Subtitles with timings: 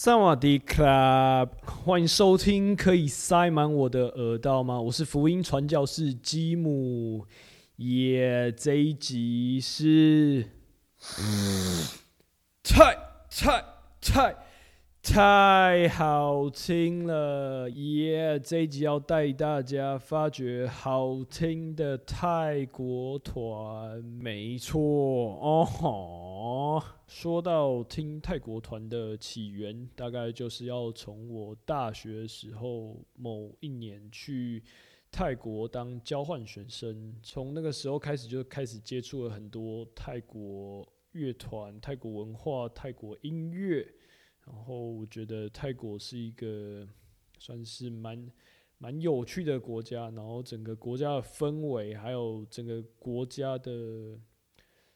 [0.00, 2.76] 萨瓦迪 club，欢迎收听。
[2.76, 4.80] 可以塞满我的耳道吗？
[4.80, 7.26] 我是福音传教士吉姆，
[7.78, 8.52] 耶！
[8.52, 10.50] 这一集是
[12.62, 12.96] 菜
[13.28, 13.64] 菜
[14.00, 14.36] 菜。
[15.10, 18.38] 太好听了，耶！
[18.38, 24.78] 这一集要带大家发掘好听的泰国团，没错
[25.40, 26.82] 哦。
[27.06, 34.62] 说到听泰国团的起源，大概就是要从我大学时候某一年去
[35.10, 43.88] 泰国当交换学生，从那个时候开始就开始接触了很多泰国乐团、泰国文化、泰国音乐。
[44.50, 46.88] 然后我觉得泰国是一个
[47.38, 48.32] 算是蛮
[48.78, 54.18] 蛮有趣的国家，然后整个国家的氛围，还有整个国家的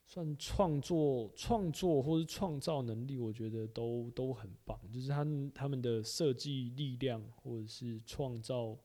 [0.07, 4.79] 算创作、创作或是创造能力，我觉得都都很棒。
[4.91, 8.79] 就是他们他们的设计力量或者是创造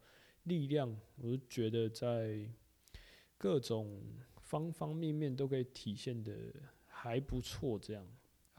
[0.44, 2.50] 力量，我就觉得在
[3.38, 4.02] 各种
[4.42, 6.34] 方方面面都可以体现的
[6.88, 8.06] 还不错，这样。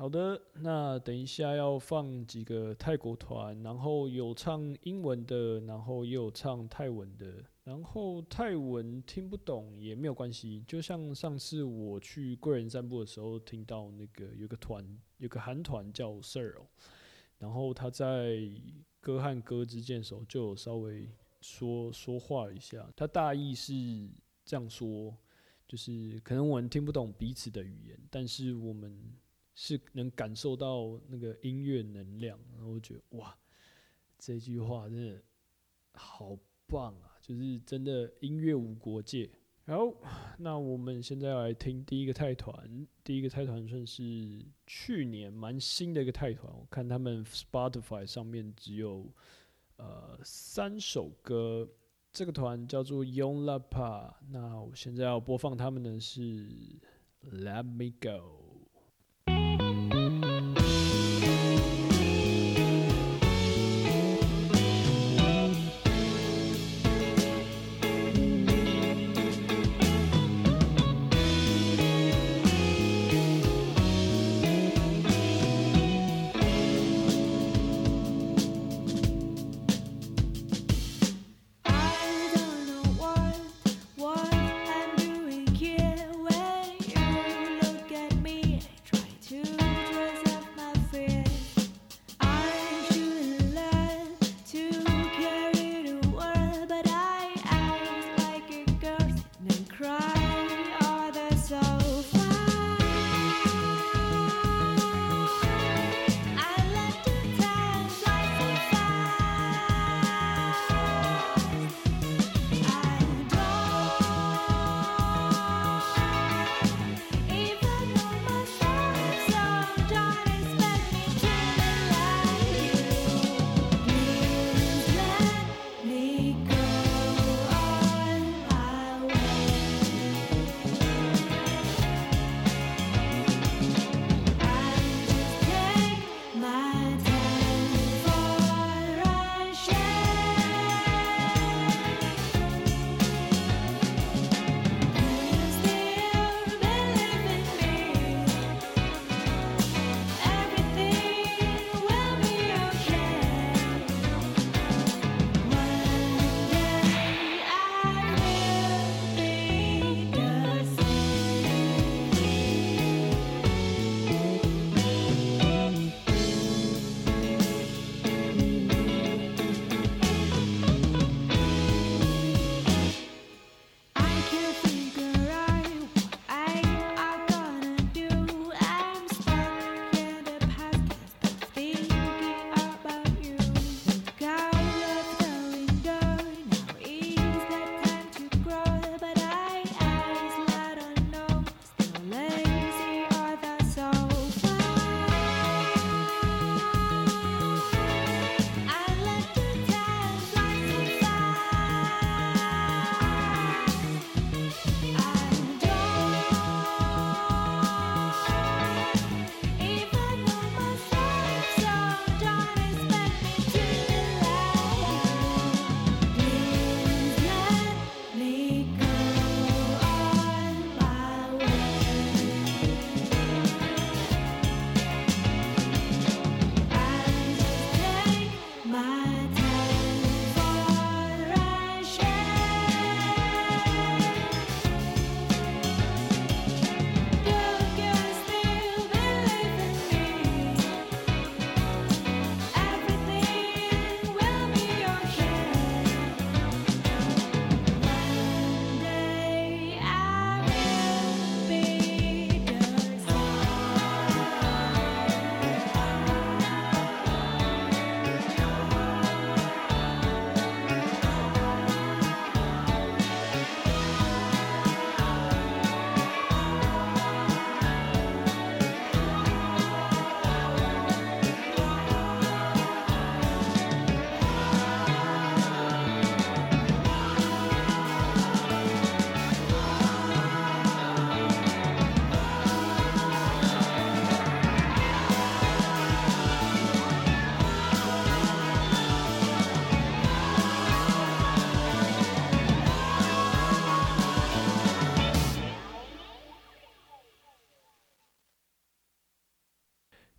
[0.01, 10.63] 好的，那等一下要放几个泰国团，然后有唱英文的，然后也有唱泰文的，然后泰文听不懂也没有关系。
[10.69, 16.55] 就像上次我去贵人散步的时候，听到那个有个团，有个韩团叫 Sir，
[17.37, 18.39] 然后他在
[19.01, 23.73] 歌和歌之间的时候就稍微说说话一下，他大意是
[24.45, 25.13] 这样说，
[25.67, 28.97] 就是可能我们听不懂彼此的语言，但是我们。
[29.61, 33.37] 是能感受到那个音乐能量，然后我觉得哇，
[34.17, 35.21] 这句话真的
[35.95, 37.19] 好棒啊！
[37.21, 39.29] 就是真的音乐无国界。
[39.67, 39.93] 好，
[40.39, 49.13] 那我们现在要来听第一个泰团，第一个泰团算是去年蛮新的一个泰团，我看他们 Spotify 上面只有
[49.77, 51.69] 呃三首歌。
[52.13, 56.49] 这个团叫做 Young Lapa，那我现在要播放他们的是
[57.25, 58.38] Let Me Go。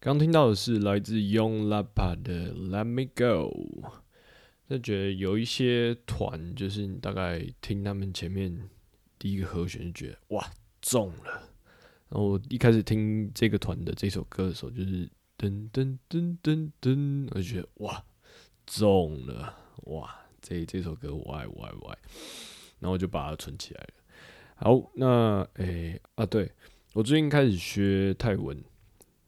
[0.09, 3.91] 刚听到的是来自 Young Lapa 的 Let Me Go。
[4.67, 8.67] 就觉得有一些团，就是你大概听他们前面
[9.19, 10.51] 第一个和弦，就觉得哇
[10.81, 11.25] 中了。
[12.09, 15.07] 然后我一开始听这个团的这首歌的时候，就是
[15.38, 18.03] 噔噔噔噔噔，我就觉得哇
[18.65, 20.09] 中了，哇
[20.41, 21.97] 这这首歌我爱我爱我爱。
[22.79, 23.94] 然后我就把它存起来了。
[24.56, 26.51] 好，那诶啊，对
[26.94, 28.59] 我最近开始学泰文，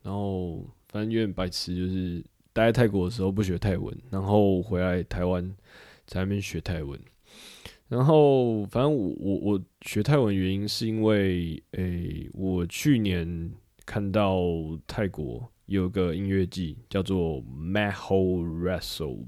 [0.03, 2.23] 然后反正有点白痴，就是。
[2.53, 5.41] 待在泰国的时候不学泰文，然后回来台湾
[6.05, 6.99] 在那边学泰文。
[7.87, 13.49] 然后反正我我我学泰文原因是因为，诶，我去年
[13.85, 14.41] 看到
[14.85, 19.27] 泰国有个音乐季叫做 Maho Wrestle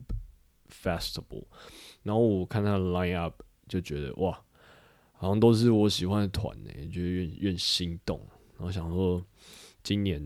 [0.69, 1.45] Festival，
[2.01, 4.37] 然后我看他的 line up 就觉得哇，
[5.13, 8.19] 好像都是我喜欢的团呢，觉得有点心动，
[8.57, 9.25] 然后想说
[9.81, 10.21] 今年。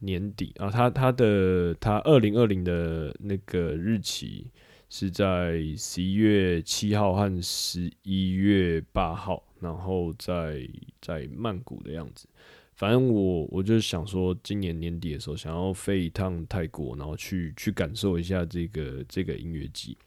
[0.00, 4.46] 年底啊，他他的他二零二零的那个日期
[4.88, 10.68] 是在十一月七号和十一月八号，然后在
[11.00, 12.26] 在曼谷的样子。
[12.74, 19.98] 反正我我就想说，今年年底的时候想要飞一趟泰国，然后去去感受一下这个这个音乐季。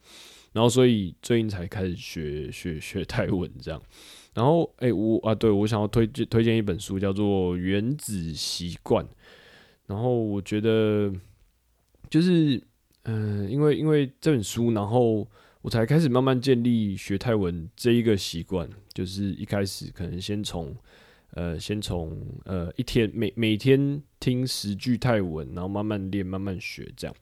[0.54, 3.82] 然后所以最近才开始学学 学泰文这样。
[4.34, 9.06] 然后哎，我啊，对我想要推荐推荐一本书，叫做《原子习惯》。
[9.92, 11.12] 然后我觉得，
[12.10, 12.64] 就是，
[13.04, 15.28] 嗯，因为因为这本书，然后
[15.62, 18.70] 我才开始慢慢建立学泰文这一个习惯。
[18.94, 20.74] 就是一开始可能先从，
[21.32, 27.14] 呃，先从呃一天每每天听十句泰文，然后慢慢练，慢慢学这样。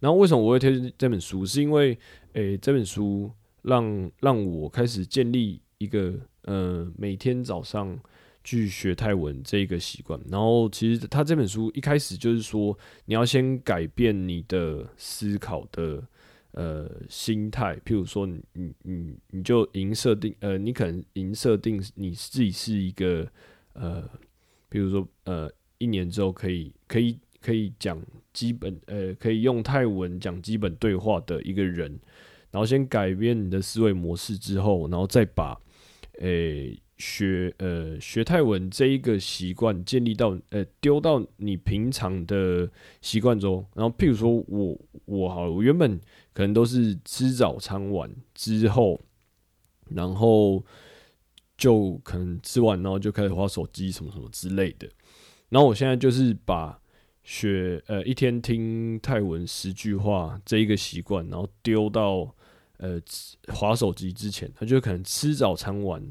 [0.00, 1.46] 然后为什么我会推荐这本书？
[1.46, 1.96] 是因为，
[2.32, 3.30] 诶，这本书
[3.62, 6.12] 让让我开始建立一个，
[6.42, 7.96] 呃，每天早上。
[8.46, 16.00] 去学泰文这个习惯，然后其实他这本书一开始就是说，你要先改变你的思考的
[16.52, 23.26] 呃心态，譬如说，你你你你就银设定呃，你可能银设定你自己是一个
[23.72, 24.08] 呃，
[24.68, 28.00] 比如说呃，一年之后可以可以可以讲
[28.32, 31.90] 基本呃，可以用泰文讲基本对话的一个人，
[32.52, 35.60] 然后先改变你的思维模式之后，然后再把
[36.20, 36.80] 诶。
[36.98, 42.70] 学呃学泰文这一个习惯建立到呃丢到你平常的
[43.02, 46.00] 习惯中，然后譬如说我我好，我原本
[46.32, 48.98] 可能都是吃早餐完之后，
[49.90, 50.64] 然后
[51.58, 54.88] 就可能吃完然后就开始划手机什么什么之类的，
[55.50, 56.80] 然后我现在就是把
[57.22, 62.34] 学呃一天听泰文十句话这一个习惯，然后丢到
[62.78, 62.98] 呃
[63.48, 66.02] 划手机之前，他就可能吃早餐完。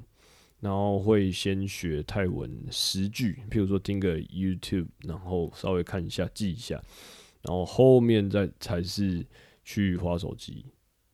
[0.65, 6.81] 然后会先学泰文十句，譬如说听个 YouTube，然后稍微看一下记一下，
[7.43, 9.23] 然后后面再才是
[9.63, 10.65] 去划手机，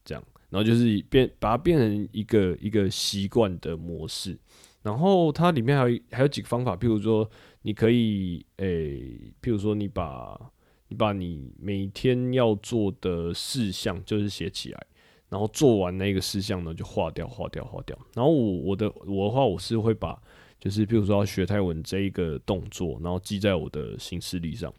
[0.06, 4.40] 这样，然后就是变把它变成一个一个习惯的模式。
[4.84, 7.30] 然后它里面还有还有几个方法，譬如说
[7.64, 10.40] 你可以诶，譬如说你把
[10.88, 14.88] 你把你每天要做的事项就是写起来。
[15.32, 17.98] 然后做完那个事项呢，就划掉，划掉，划掉。
[18.14, 20.22] 然后我我的我的话，我是会把，
[20.60, 24.70] 就是比如说要学泰文这一个动作，然后记在我的行事历上。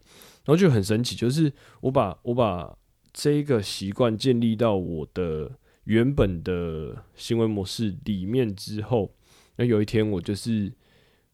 [0.45, 2.77] 然后就很神奇，就是我把我把
[3.11, 5.51] 这一个习惯建立到我的
[5.85, 9.11] 原本的行为模式里面之后，
[9.55, 10.71] 那有一天我就是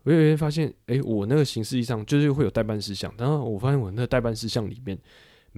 [0.03, 4.97] 我有一天发现，哎，我那个行事历上就是会有代办事项，然后我发现我那个代办事项里面。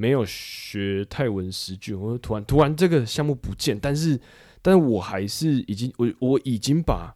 [0.01, 4.20] 没有学泰文十句，我突然突然这个项目不见，但是，
[4.60, 7.15] 但是我还是已经我我已经把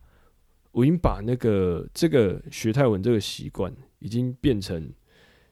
[0.71, 4.93] 我已经把那个这个学泰文这个习惯已经变成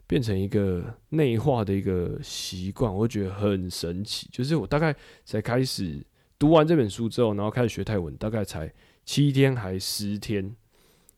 [0.06, 4.30] 变成一个内化的一个习惯，我觉得很神奇。
[4.32, 6.06] 就是我大概才开始
[6.38, 8.72] 读完这本书之后，然后开始学泰文，大概才
[9.06, 10.56] 七天还十天，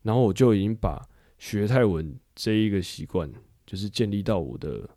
[0.03, 1.05] 然后我就已经把
[1.37, 3.29] 学泰文这一个习惯，
[3.65, 4.89] 就是建立到我的。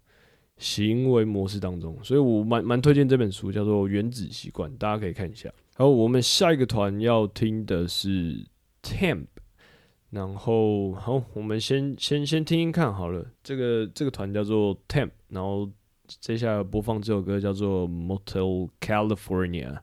[0.59, 5.49] 行为模式当中，所以我蛮蛮推荐这本书，叫做《原子习惯》，大家可以看一下。
[5.77, 8.45] 好，我们下一个团要听的是
[8.83, 9.27] Temp，
[10.11, 13.25] 然后好，我们先先先听听看好了。
[13.43, 15.71] 这个这个团叫做 Temp，然后
[16.07, 19.79] 接下来播放这首歌叫做 Motel California。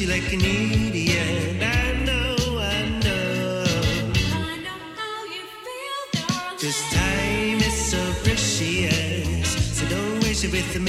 [0.00, 1.62] You like an idiot.
[1.62, 3.64] I know, I know.
[4.32, 9.78] I know how you feel, This time is so precious.
[9.78, 10.80] So don't waste it with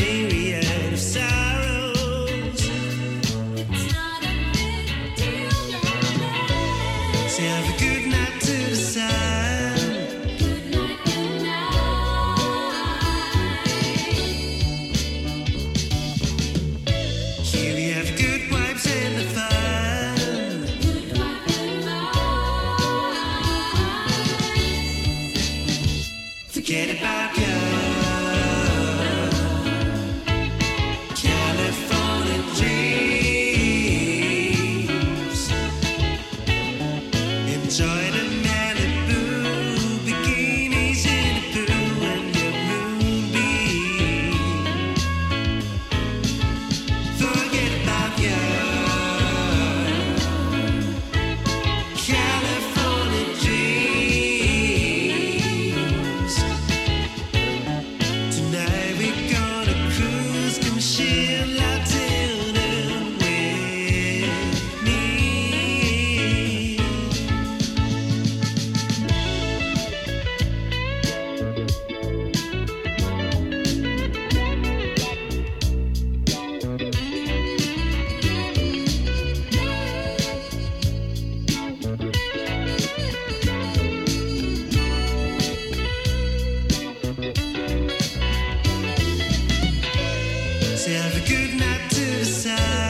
[91.26, 92.85] good night to decide.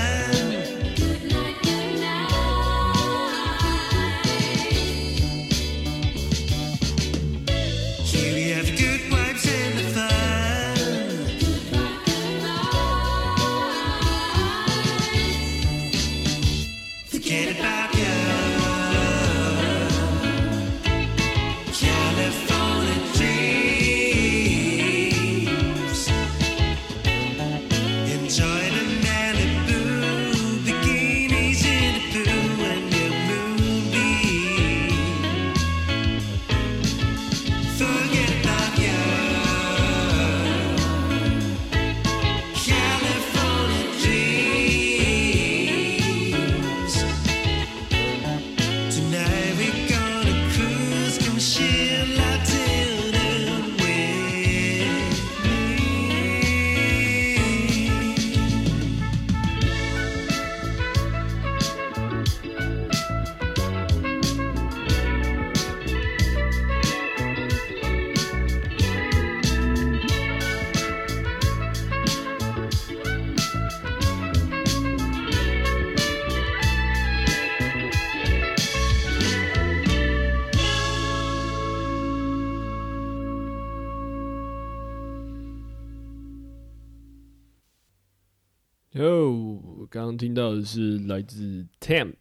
[88.95, 92.13] 哟，刚刚听到的是来自 Temp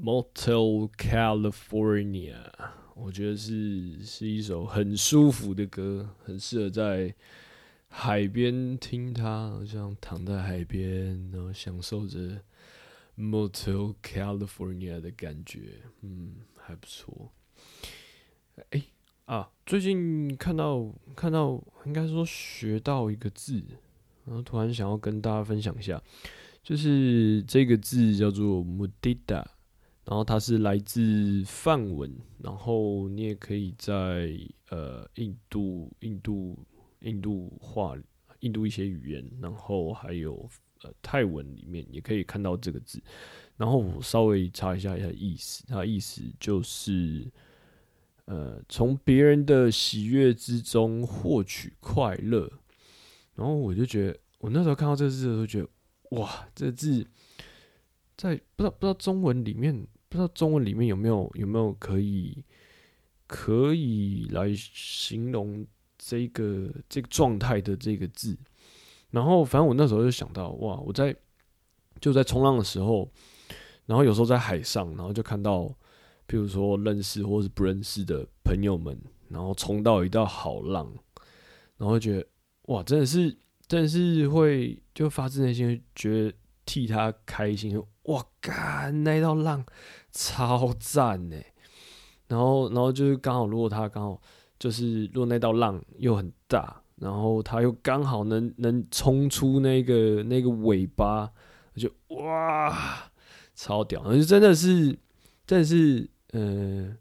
[0.00, 2.36] Motel California，
[2.94, 7.12] 我觉得是是一首很舒服的歌，很适合在
[7.88, 12.40] 海边听它，好像躺在海边，然后享受着
[13.16, 17.32] Motel California 的感觉，嗯，还不错。
[18.70, 18.84] 哎
[19.24, 23.64] 啊，最近看到看到，应该说学到一个字。
[24.28, 26.00] 然后突然想要跟大家分享一下，
[26.62, 29.42] 就是这个字叫做 “mudita”，
[30.04, 36.58] 然后它是来自梵文，然后你也可以在呃印度、印度、
[37.00, 37.96] 印度话、
[38.40, 40.46] 印度一些语言，然后还有
[40.82, 43.02] 呃泰文里面也可以看到这个字。
[43.56, 47.26] 然后我稍微查一下一下意思，它意思就是
[48.26, 52.52] 呃从别人的喜悦之中获取快乐。
[53.38, 55.68] 然后我就觉得，我那时候看到这个字的时候，觉得
[56.10, 57.06] 哇，这个字
[58.16, 59.72] 在不知道不知道中文里面，
[60.08, 62.44] 不知道中文里面有没有有没有可以
[63.28, 65.64] 可以来形容
[65.96, 68.36] 这个这个状态的这个字。
[69.10, 71.14] 然后反正我那时候就想到，哇，我在
[72.00, 73.08] 就在冲浪的时候，
[73.86, 75.72] 然后有时候在海上，然后就看到，
[76.26, 80.92] 比如说认识或是不认识的朋友们，然后冲到一道好浪，
[81.76, 82.26] 然后觉得。
[82.68, 83.34] 哇，真的是，
[83.66, 87.82] 真的是会就发自内心觉得替他开心。
[88.02, 89.64] 哇，干那道浪
[90.12, 91.36] 超赞呢！
[92.26, 94.20] 然后，然后就是刚好，如果他刚好
[94.58, 101.32] 就是如果那道浪又很大，然后他又刚好能能冲出那个那个尾巴，
[101.74, 103.10] 就哇，
[103.54, 104.14] 超屌！
[104.14, 104.98] 就真的是，
[105.46, 106.94] 真的是，呃，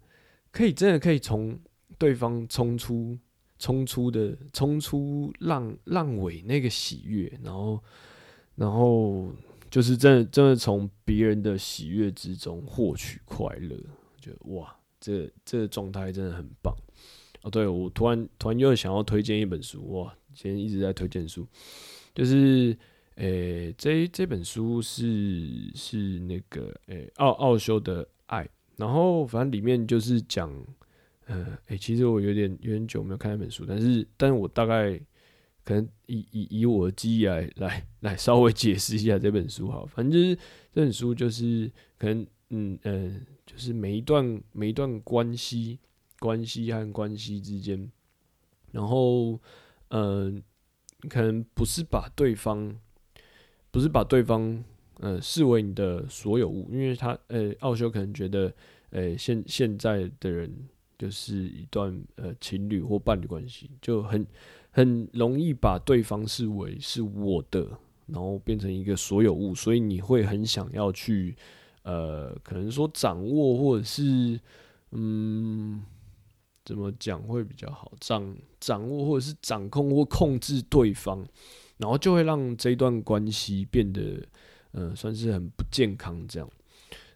[0.52, 1.60] 可以真的可以从
[1.98, 3.20] 对方冲出。
[3.60, 7.84] 冲出的冲出浪浪尾那个喜悦，然后
[8.56, 9.32] 然后
[9.70, 13.76] 就是真的真的从别人的喜悦之中获取快乐，
[14.22, 16.76] 觉得哇，这这状态真的很棒
[17.42, 17.50] 哦！
[17.50, 21.48] 对我突然突然又想要推荐一本书哇，今天一直在推荐书，
[22.14, 22.78] 就是
[23.16, 30.54] 诶这这本书是是那个诶奥奥修的爱，然后反正里面就是讲。
[31.27, 34.98] 呃，哎，其实我有点有点久没有看那本书，但是，但是我大概
[35.65, 39.86] 可能以以以我的记忆来来来稍微解释一下这本书哈。
[39.89, 40.36] 反正就是
[40.74, 45.79] 这本书就是可能，嗯呃，就是每一段每一段关系
[46.19, 47.91] 关系和关系之间，
[48.72, 49.38] 然后，
[49.89, 50.41] 嗯，
[51.10, 52.74] 可能不是把对方
[53.69, 54.63] 不是把对方
[55.01, 58.53] 呃视为你的所有物，因为他呃奥修可能觉得，
[58.92, 60.70] 呃现现在的人。
[60.98, 64.25] 就是一段呃情侣或伴侣关系，就很
[64.72, 67.68] 很容易把对方视为是我的，
[68.07, 71.36] 然后变成一个所有物，所以你会很想要去，
[71.83, 74.40] 呃，可能说掌握或者是，
[74.92, 75.83] 嗯，
[76.66, 77.92] 怎么讲会比较好？
[78.00, 81.25] 掌掌握或者是掌控或控制对方，
[81.77, 84.27] 然后就会让这段关系变得，
[84.72, 86.50] 呃，算是很不健康这样。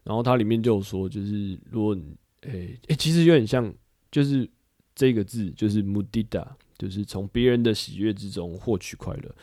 [0.03, 1.95] 然后它里面就有说，就是如果，
[2.41, 3.73] 诶诶，其实有点像，
[4.11, 4.49] 就是
[4.95, 6.45] 这个字就是 mudida，
[6.77, 9.35] 就是从别人的喜悦之中获取快乐。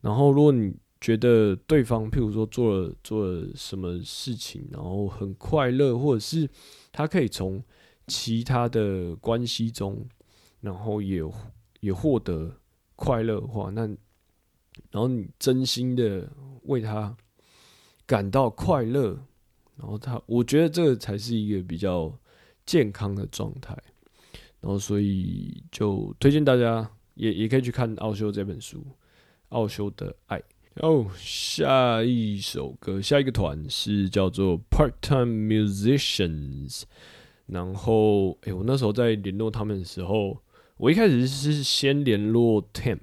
[0.00, 6.48] 然后如果你觉得对方，譬如说做了做了什么事情，然后很快乐，或者是
[6.92, 7.62] 他可以从
[8.06, 10.06] 其他的关系中，
[10.60, 11.20] 然后也
[11.80, 12.60] 也获得
[12.94, 13.82] 快乐的话，那
[14.90, 16.30] 然后你真心的
[16.62, 17.16] 为他
[18.06, 19.26] 感到快乐。
[19.76, 22.18] 然后他，我觉得这个才是一个比较
[22.66, 23.74] 健康的状态。
[24.60, 28.78] 然后，所以就推荐大家也也可以去看奥修这本书
[29.50, 30.38] 《奥修的爱》。
[30.80, 36.82] 哦，下一首歌，下一个团是叫做 Part Time Musicians。
[37.46, 40.42] 然后，哎，我那时候在联络他们的时候，
[40.76, 42.98] 我一开始是先联络 Temp，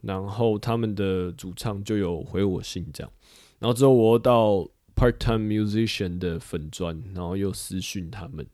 [0.00, 3.12] 然后他们的主唱就有回我信这样。
[3.60, 4.68] 然后之后我到。
[4.96, 8.46] Part-time musician 的粉砖，然后又私讯他们，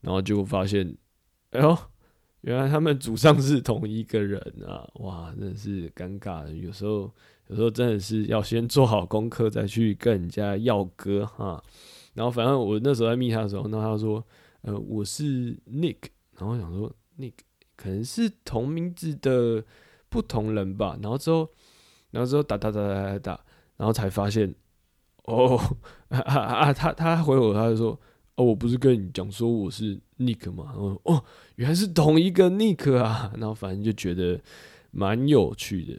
[0.00, 0.96] 然后就发现，
[1.50, 1.76] 哎呦，
[2.42, 4.88] 原来他们祖上是同一个人啊！
[4.94, 6.46] 哇，真的是尴尬。
[6.52, 7.12] 有时候，
[7.48, 11.62] 有时候真的是要先做好功课，再去跟人家要歌哈。
[12.14, 14.24] 然后，反正我那时候在密他的时候，那他说，
[14.62, 15.96] 呃，我是 Nick，
[16.38, 17.34] 然后想说 Nick
[17.76, 19.64] 可能是同名字的
[20.08, 20.98] 不同人吧。
[21.02, 21.48] 然后之后，
[22.10, 23.44] 然后之后打打打打打打，
[23.76, 24.54] 然后才发现。
[25.24, 25.60] 哦
[26.08, 26.72] 啊 啊！
[26.72, 28.00] 他他回我，他就说
[28.38, 31.24] ：“哦，我不是跟你讲说我是 Nick 吗？”哦哦，
[31.56, 33.32] 原来是同一个 Nick 啊！
[33.36, 34.40] 然后反正就觉得
[34.92, 35.94] 蛮有趣的。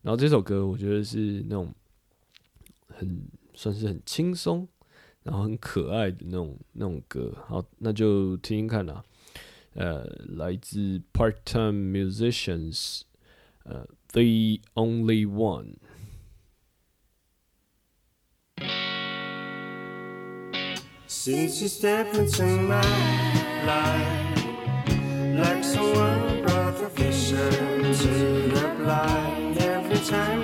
[0.00, 1.70] 然后这首歌我觉得是那种
[2.88, 4.66] 很算是很轻松，
[5.22, 7.30] 然后很可爱的那种那种歌。
[7.46, 9.04] 好，那就听听看啦。
[9.74, 10.04] 呃，
[10.36, 13.02] 来自 Part Time Musicians，
[13.64, 14.22] 呃，The
[14.74, 15.74] Only One。
[21.24, 22.82] Since you stepped into my
[23.64, 24.44] life,
[25.38, 29.56] like someone brought the vision to the blind.
[29.58, 30.41] Every time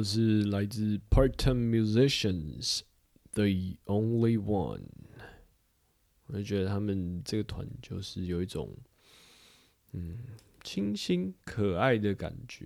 [0.00, 2.80] 到的是来自 Part-Time Musicians
[3.32, 4.84] The Only One，
[6.26, 8.74] 我就觉得他们这个团就是有一种
[9.92, 10.18] 嗯
[10.64, 12.64] 清新可爱的感觉。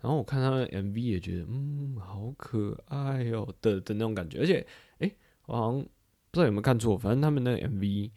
[0.00, 4.66] 然后我看他们 MV 也觉得嗯好可爱哦的的那种感觉，而且
[4.98, 5.14] 哎，
[5.44, 5.88] 我好像不
[6.32, 8.10] 知道有没有看错，反正他们那个 MV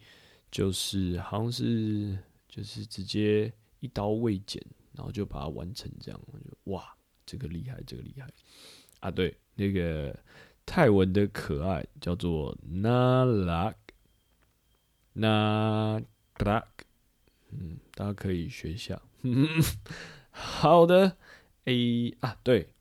[0.50, 6.96] 就是好像是就是直接一刀未剪，然后就把它完成这样，我就哇。
[7.30, 8.28] 这个厉害，这个厉害
[8.98, 9.08] 啊！
[9.08, 10.18] 对，那个
[10.66, 13.74] 泰文的可爱叫做 “nalak”，
[15.12, 16.02] 那
[16.34, 16.64] black，
[17.52, 19.00] 嗯，大家可以学一下。
[20.32, 21.16] 好的，
[21.66, 22.74] 诶啊，对，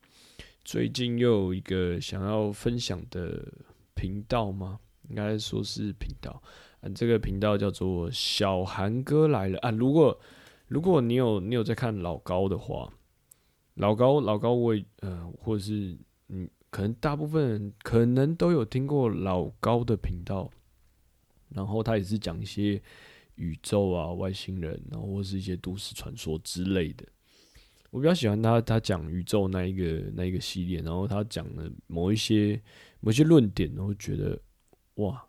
[0.66, 3.54] 最近又有一个想要分享的
[3.94, 4.80] 频道吗？
[5.10, 6.42] 应该说是频道，
[6.82, 9.70] 啊，这个频道叫做“小韩哥来了”啊。
[9.70, 10.20] 如果
[10.66, 12.92] 如果你有你有在看老高的话。
[13.80, 20.52] 老高，老高，我呃，或者是嗯，可能大部分人可能都有听过老高的频道，
[21.48, 22.82] 然后他也是讲一些
[23.36, 27.06] 宇宙啊、外星人，然后或是一些都市传说之类的。
[27.90, 32.62] 我比较喜欢他，他讲宇宙那一个那一个系列，然后他讲的某一些
[33.00, 34.38] 某些论点，然后觉得
[34.96, 35.26] 哇，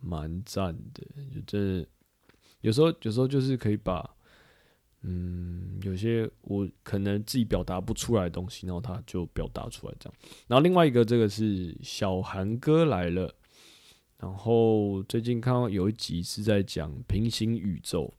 [0.00, 1.86] 蛮赞的，就真的
[2.62, 4.15] 有时候有时候就是可以把。
[5.08, 10.18] 嗯，有些我可能自己表达不出来的东西，然后他就表达出来这样。
[10.48, 13.32] 然后另外一个，这个是小韩哥来了。
[14.18, 18.12] 然后最近看到有一集是在讲平行宇宙，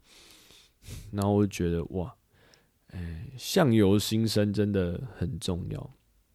[1.12, 2.16] 然后我就觉得哇，
[2.92, 5.92] 哎，相由心生真的很重要，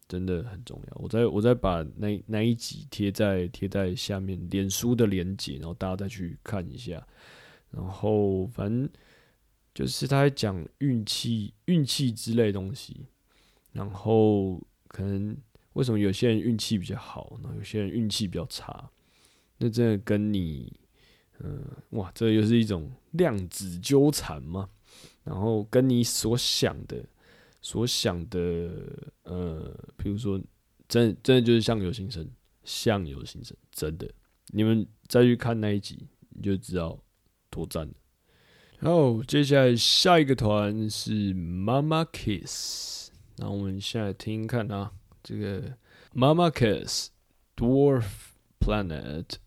[0.07, 0.97] 真的很重要。
[1.01, 7.03] 我再我再把那那一集贴在贴在下面脸书的连接，然后大家再去看一下。
[7.71, 8.87] 然后反正。
[9.73, 13.05] 就是他在讲运气、运气之类东西，
[13.71, 15.35] 然后可能
[15.73, 18.89] 为什么有些人运气比较好，然后有些人运气比较差，
[19.57, 20.71] 那真的跟你，
[21.39, 24.69] 嗯，哇，这又是一种量子纠缠嘛？
[25.23, 27.03] 然后跟你所想的、
[27.61, 28.39] 所想的，
[29.23, 30.39] 呃，比如说，
[30.87, 32.29] 真真的就是相由心生，
[32.63, 34.07] 相由心生，真的，
[34.47, 36.99] 你们再去看那一集，你就知道
[37.49, 37.93] 多赞了。
[38.83, 44.91] 好，接下来下一个团是 Mama Kiss，那我们现在听看啊，
[45.23, 45.77] 这个
[46.13, 47.07] Mama Kiss
[47.55, 48.03] Dwarf
[48.59, 49.37] Planet。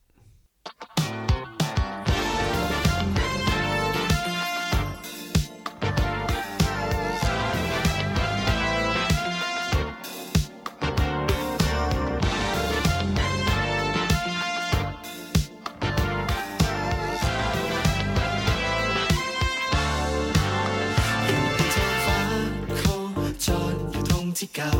[24.56, 24.72] เก่า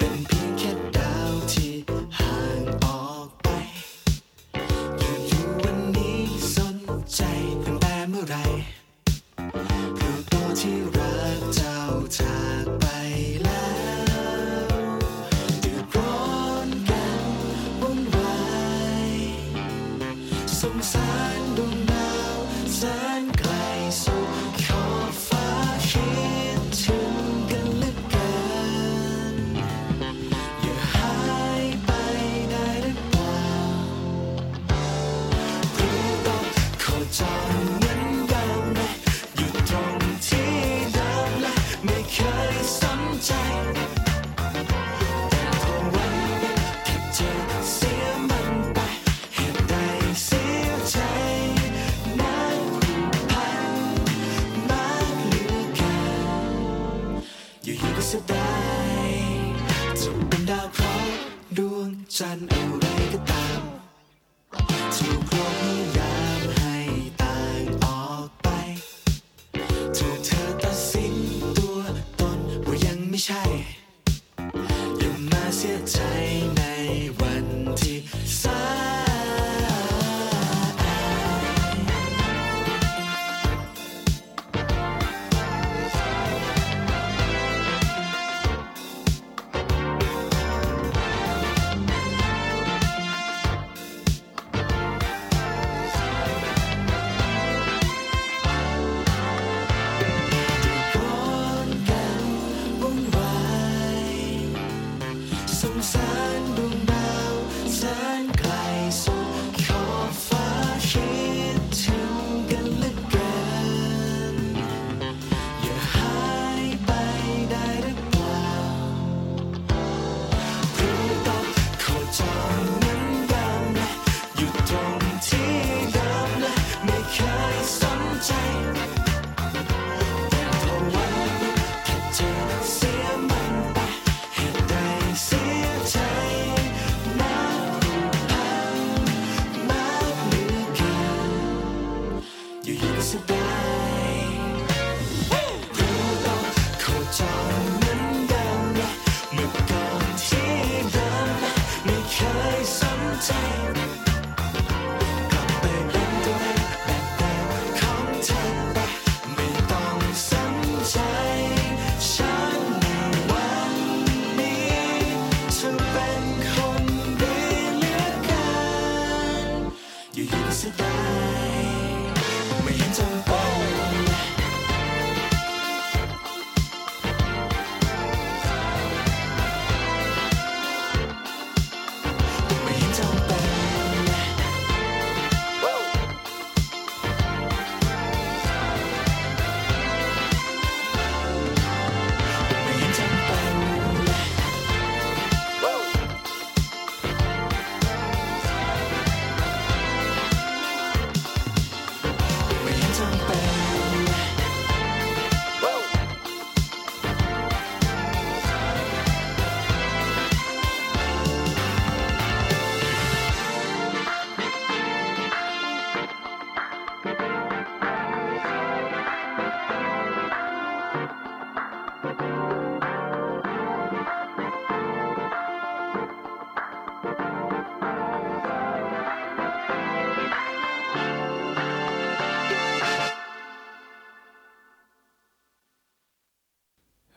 [0.00, 1.72] ป็นเพียงแค่ดาวที่
[2.18, 3.48] ห่างออกไป
[4.98, 6.20] อยู่ๆวันนี้
[6.54, 6.76] สน
[7.14, 7.20] ใจ
[7.64, 8.36] ตั้งแต่เมื่อไร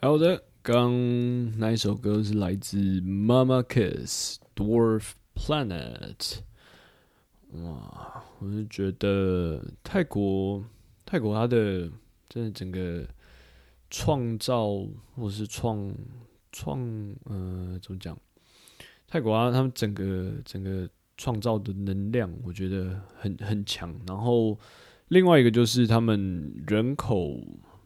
[0.04, 0.90] 好的，刚
[1.60, 6.40] 那一首歌是来自 Mama Kiss Dwarf Planet。
[7.52, 10.64] 哇，我是觉得泰国，
[11.06, 11.88] 泰国它的
[12.28, 13.06] 真的整个
[13.90, 14.84] 创造
[15.14, 15.94] 或是创
[16.50, 16.80] 创
[17.26, 18.18] 呃怎么讲？
[19.06, 23.94] 泰国啊，他们整个整个创造的能量，我觉得很很强。
[24.08, 24.58] 然后
[25.06, 27.40] 另外一个就是他们人口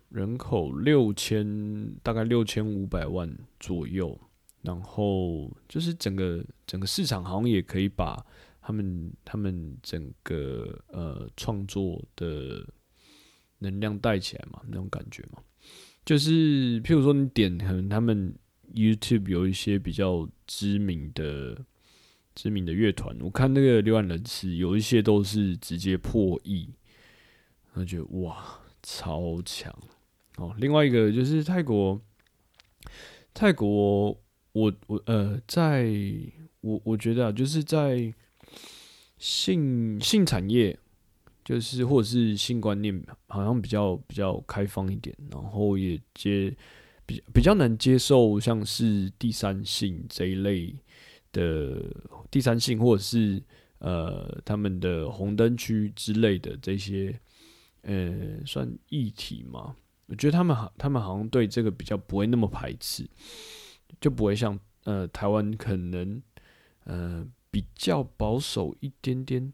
[0.08, 4.18] 人口六千，大概六千五百万左右。
[4.62, 8.20] 然后就是整个整个市场好像也可以把
[8.60, 12.66] 他们他们整个呃创作的
[13.60, 15.40] 能量带起来嘛，那种感觉嘛。
[16.04, 18.34] 就是譬如说你点可能他们
[18.74, 21.64] YouTube 有一些比较知名的
[22.34, 26.68] 知名的乐团，我看那个浏览人次有一些都是直接破亿，
[27.74, 29.72] 我觉得哇超强
[30.36, 30.54] 哦。
[30.58, 32.00] 另外一个就是泰国，
[33.34, 34.18] 泰国
[34.52, 35.92] 我我呃，在
[36.60, 38.12] 我我觉得啊，就是在
[39.18, 40.78] 性性产业，
[41.44, 46.54] 就是或者是性观念，好像比较比较开放一点，然后也接
[47.04, 50.74] 比比较能接受像是第三性这一类
[51.32, 51.82] 的
[52.30, 53.42] 第三性，或者是
[53.78, 57.18] 呃他们的红灯区之类的这些
[57.82, 59.76] 呃算议题嘛。
[60.06, 63.08] 我觉得他们好，他们好像对这个比较不会那么排斥，
[64.00, 66.22] 就不会像呃台湾可能
[66.84, 69.52] 呃比较保守一点点。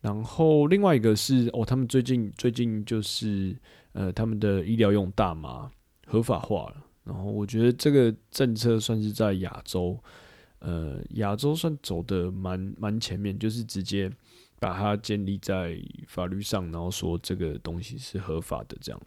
[0.00, 3.56] 然后另外一个是哦，他们最近最近就是
[3.92, 5.70] 呃他们的医疗用大麻
[6.06, 6.84] 合法化了。
[7.04, 9.98] 然后我觉得这个政策算是在亚洲，
[10.60, 14.10] 呃亚洲算走的蛮蛮前面，就是直接
[14.58, 19.00] 把它建立在法律上，然后说这个东西是合法的这样。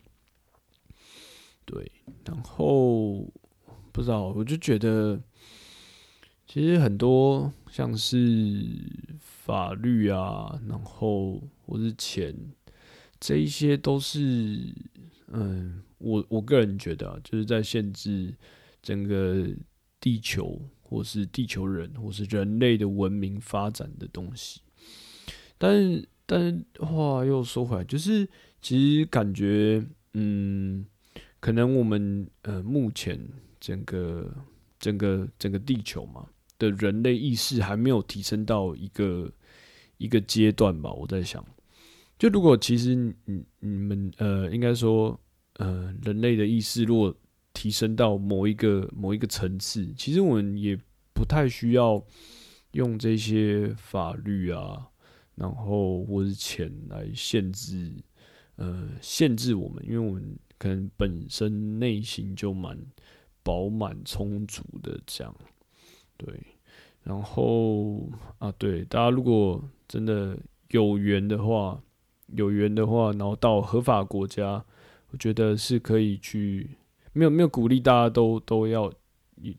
[1.69, 1.91] 对，
[2.25, 3.31] 然后
[3.91, 5.21] 不知道，我就觉得
[6.47, 8.65] 其实很多像是
[9.19, 12.35] 法律啊，然后或是钱
[13.19, 14.73] 这一些，都是
[15.27, 18.33] 嗯，我我个人觉得啊，就是在限制
[18.81, 19.47] 整个
[19.99, 24.61] 地球，或是地球人，或是人类的文明发展的东西。
[25.59, 28.27] 但是，但是话又说回来，就是
[28.59, 30.83] 其实感觉，嗯。
[31.39, 33.17] 可能我们呃目前
[33.61, 34.29] 整个
[34.77, 39.31] 整个整个地球嘛的人类意识还没有提升到一个
[39.97, 40.91] 一个阶段吧。
[40.91, 41.41] 我在想，
[42.17, 45.17] 就如果其实你你们呃应该说
[45.55, 47.15] 呃人类的意识如果
[47.53, 50.77] 提升到某一个某一个层次，其实我们也
[51.13, 52.03] 不太需要
[52.73, 54.85] 用这些法律啊，
[55.35, 57.93] 然后或是钱来限制
[58.57, 60.37] 呃限制我们，因为我们。
[60.59, 62.77] 可能本身内心就蛮
[63.41, 65.35] 饱满充足的，这样
[66.15, 66.27] 对。
[67.01, 70.37] 然后啊，对大家如果真的
[70.69, 71.81] 有缘的话，
[72.35, 74.63] 有缘的话，然后到合法国家，
[75.09, 76.69] 我觉得是可以去，
[77.13, 78.93] 没有没有鼓励大家都都要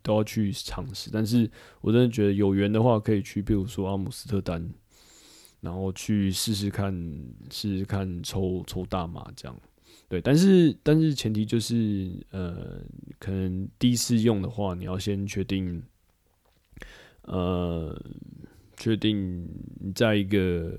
[0.02, 4.70] 都要去尝试，但是我真的觉得有缘的话，可以去，比如说阿姆斯特丹，
[5.60, 6.94] 然后去试试看，
[7.50, 9.60] 试试看抽抽大麻这样。
[10.10, 12.82] 对，但是但是前提就是，呃，
[13.20, 15.80] 可能第一次用的话，你要先确定，
[17.22, 17.96] 呃，
[18.76, 20.76] 确定你在一个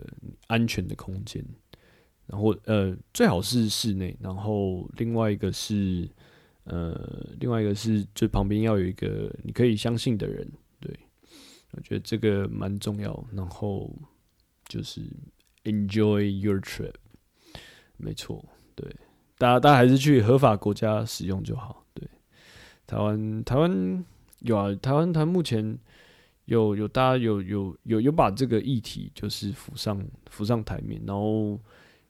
[0.47, 1.41] 安全的空间，
[2.27, 6.09] 然后呃，最好是室内，然后另外一个是，
[6.65, 10.45] 呃，另外一个是就旁边要有一个你可以相信的人，
[10.81, 10.93] 对，
[11.71, 13.89] 我觉得这个蛮重要，然后
[14.67, 15.01] 就是
[15.63, 16.95] enjoy your trip，
[17.95, 18.43] 没错，
[18.75, 18.93] 对。
[19.41, 21.83] 大家大家还是去合法国家使用就好。
[21.95, 22.07] 对，
[22.85, 24.05] 台湾台湾
[24.41, 25.75] 有啊，台湾台湾目前
[26.45, 29.99] 有有大家有有有有把这个议题就是浮上
[30.29, 31.59] 浮上台面，然后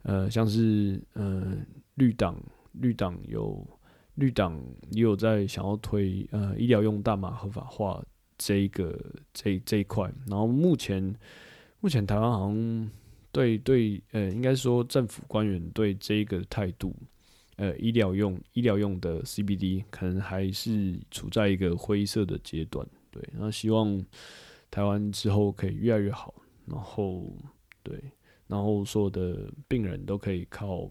[0.04, 1.56] 呃像是呃
[1.96, 2.36] 绿党
[2.74, 3.65] 绿党有
[4.15, 8.04] 绿党也有在想要推呃医疗用大麻合法化
[8.38, 8.94] 这一个
[9.34, 11.15] 这这一块，然后目前
[11.80, 12.91] 目前台湾好像
[13.32, 16.94] 对对呃应该说政府官员对这一个态度。
[17.62, 23.21] 呃，医疗用医疗用的 CBD 可能还是处在一个灰色的阶段，对。
[23.34, 24.04] 然后希望
[24.71, 26.34] 台湾之后可以越来越好，
[26.65, 27.32] 然后
[27.84, 28.02] 对，
[28.47, 30.89] 然后所有的病人都可以靠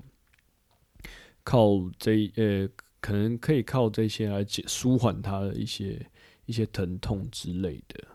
[1.43, 2.69] 靠这呃，
[3.01, 6.07] 可能可以靠这些来解舒缓他的一些
[6.47, 8.07] 一些疼痛之类的。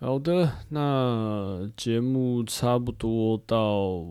[0.00, 4.04] 好的，那节目差不多到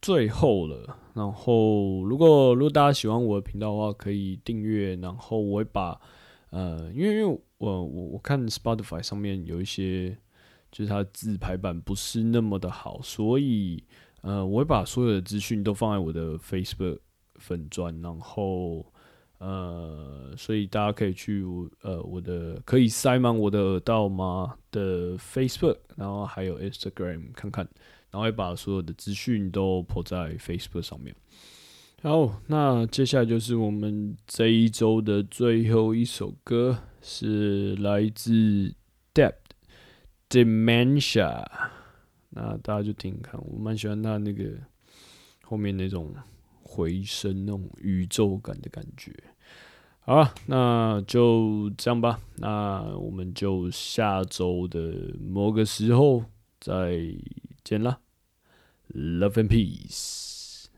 [0.00, 0.96] 最后了。
[1.18, 4.94] 然后，如果如果大家喜欢我的频道的话，可以订阅。
[4.96, 6.00] 然后我会把
[6.50, 10.16] 呃，因为因为我我我看 Spotify 上面有一些
[10.70, 13.82] 就是它的自排版不是那么的好，所以
[14.22, 17.00] 呃，我会把所有的资讯都放在我的 Facebook
[17.34, 18.86] 粉砖，然后
[19.38, 21.44] 呃，所以大家可以去
[21.82, 27.68] 呃我的可以塞满我的耳道吗的 Facebook，然后还有 Instagram 看看。
[28.10, 31.14] 然后会把所有的资讯都 po 在 Facebook 上面。
[32.00, 38.72] 好，那接下来就是我们这一周的最后一首歌，是来自
[39.12, 39.34] Depth
[40.30, 41.44] Dementia。
[42.30, 44.52] 那大家就听看，我蛮喜欢他那个
[45.42, 46.14] 后面那种
[46.62, 49.12] 回声、那种宇宙感的感觉。
[50.00, 52.20] 好了，那就这样吧。
[52.36, 56.24] 那我们就下周的某个时候
[56.60, 57.14] 再。
[57.68, 58.00] 见啦
[58.94, 60.68] ，Love and Peace。